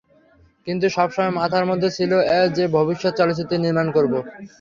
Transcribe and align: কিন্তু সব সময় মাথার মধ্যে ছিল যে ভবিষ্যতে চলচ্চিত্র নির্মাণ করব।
কিন্তু 0.67 0.85
সব 0.97 1.07
সময় 1.15 1.33
মাথার 1.39 1.65
মধ্যে 1.65 1.89
ছিল 1.97 2.11
যে 2.57 2.63
ভবিষ্যতে 2.77 3.17
চলচ্চিত্র 3.19 3.53
নির্মাণ 3.57 3.87
করব। 3.95 4.13